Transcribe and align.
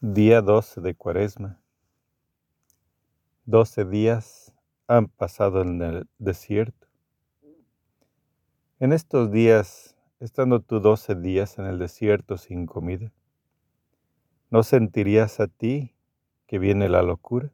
Día 0.00 0.42
12 0.42 0.80
de 0.80 0.94
Cuaresma. 0.94 1.60
Doce 3.46 3.84
días 3.84 4.54
han 4.86 5.08
pasado 5.08 5.62
en 5.62 5.82
el 5.82 6.08
desierto. 6.18 6.86
En 8.78 8.92
estos 8.92 9.32
días, 9.32 9.96
estando 10.20 10.60
tú 10.60 10.78
doce 10.78 11.16
días 11.16 11.58
en 11.58 11.64
el 11.64 11.80
desierto 11.80 12.38
sin 12.38 12.66
comida, 12.66 13.10
¿no 14.50 14.62
sentirías 14.62 15.40
a 15.40 15.48
ti 15.48 15.96
que 16.46 16.60
viene 16.60 16.88
la 16.88 17.02
locura? 17.02 17.50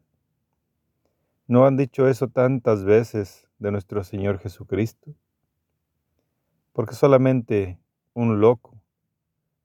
¿No 1.46 1.64
han 1.64 1.78
dicho 1.78 2.08
eso 2.08 2.28
tantas 2.28 2.84
veces 2.84 3.48
de 3.58 3.70
nuestro 3.70 4.04
Señor 4.04 4.38
Jesucristo? 4.38 5.14
Porque 6.74 6.94
solamente 6.94 7.80
un 8.12 8.42
loco 8.42 8.78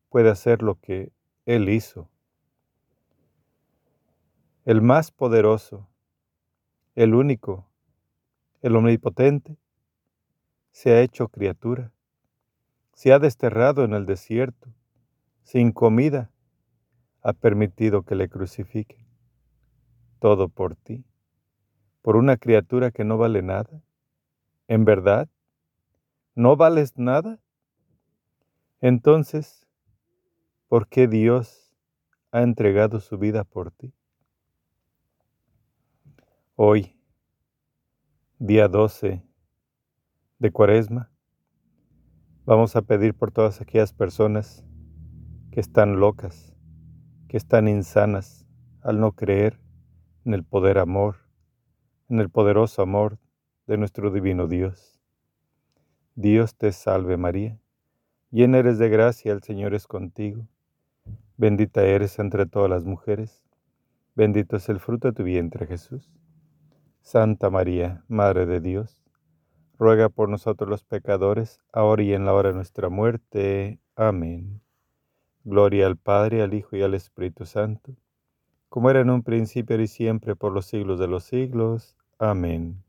puede 0.08 0.30
hacer 0.30 0.62
lo 0.62 0.80
que 0.80 1.12
Él 1.46 1.68
hizo 1.68 2.10
el 4.70 4.84
más 4.84 5.10
poderoso, 5.10 5.90
el 6.94 7.16
único, 7.16 7.66
el 8.62 8.76
omnipotente, 8.76 9.58
se 10.70 10.92
ha 10.92 11.02
hecho 11.02 11.28
criatura, 11.30 11.92
se 12.94 13.12
ha 13.12 13.18
desterrado 13.18 13.84
en 13.84 13.96
el 13.96 14.06
desierto, 14.06 14.70
sin 15.42 15.72
comida, 15.72 16.30
ha 17.24 17.34
permitido 17.34 18.04
que 18.04 18.14
le 18.14 18.30
crucifiquen. 18.30 19.08
Todo 20.20 20.50
por 20.50 20.76
ti, 20.76 21.04
por 22.04 22.16
una 22.16 22.38
criatura 22.38 22.92
que 22.92 23.04
no 23.04 23.18
vale 23.18 23.42
nada. 23.42 23.82
¿En 24.68 24.86
verdad? 24.86 25.30
¿No 26.36 26.58
vales 26.58 26.96
nada? 26.96 27.40
Entonces, 28.82 29.66
¿por 30.68 30.88
qué 30.88 31.08
Dios 31.08 31.76
ha 32.30 32.44
entregado 32.44 33.00
su 33.00 33.18
vida 33.18 33.44
por 33.44 33.72
ti? 33.72 33.96
Hoy, 36.62 36.94
día 38.38 38.68
12 38.68 39.24
de 40.40 40.52
Cuaresma, 40.52 41.10
vamos 42.44 42.76
a 42.76 42.82
pedir 42.82 43.14
por 43.14 43.32
todas 43.32 43.62
aquellas 43.62 43.94
personas 43.94 44.66
que 45.54 45.62
están 45.62 46.02
locas, 46.02 46.54
que 47.30 47.38
están 47.38 47.70
insanas 47.70 48.46
al 48.82 49.00
no 49.00 49.14
creer 49.14 49.58
en 50.26 50.34
el 50.34 50.44
poder 50.44 50.80
amor, 50.80 51.30
en 52.10 52.20
el 52.20 52.30
poderoso 52.30 52.82
amor 52.82 53.20
de 53.66 53.78
nuestro 53.78 54.12
divino 54.12 54.48
Dios. 54.48 55.00
Dios 56.16 56.58
te 56.58 56.74
salve 56.74 57.16
María, 57.16 57.58
llena 58.32 58.58
eres 58.58 58.80
de 58.80 58.90
gracia, 58.90 59.32
el 59.32 59.44
Señor 59.44 59.74
es 59.74 59.88
contigo, 59.88 60.46
bendita 61.38 61.84
eres 61.86 62.20
entre 62.20 62.46
todas 62.46 62.70
las 62.70 62.84
mujeres, 62.84 63.46
bendito 64.14 64.58
es 64.58 64.68
el 64.68 64.82
fruto 64.82 65.08
de 65.08 65.14
tu 65.14 65.24
vientre 65.24 65.66
Jesús. 65.66 66.12
Santa 67.02 67.50
María, 67.50 68.04
Madre 68.08 68.46
de 68.46 68.60
Dios, 68.60 69.04
ruega 69.78 70.10
por 70.10 70.30
nosotros 70.30 70.70
los 70.70 70.84
pecadores, 70.84 71.60
ahora 71.72 72.04
y 72.04 72.14
en 72.14 72.26
la 72.26 72.34
hora 72.34 72.50
de 72.50 72.56
nuestra 72.56 72.90
muerte. 72.90 73.80
Amén. 73.96 74.62
Gloria 75.44 75.88
al 75.88 75.98
Padre, 75.98 76.42
al 76.42 76.54
Hijo 76.54 76.76
y 76.76 76.82
al 76.82 76.94
Espíritu 76.94 77.46
Santo, 77.46 77.96
como 78.68 78.90
era 78.90 79.00
en 79.00 79.10
un 79.10 79.24
principio 79.24 79.80
y 79.82 79.88
siempre 79.88 80.36
por 80.36 80.52
los 80.52 80.66
siglos 80.66 81.00
de 81.00 81.08
los 81.08 81.24
siglos. 81.24 81.96
Amén. 82.20 82.84